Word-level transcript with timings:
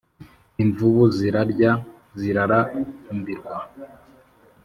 Imvubu 0.63 1.03
zirarya 1.17 1.71
zirarambirwa 2.19 3.55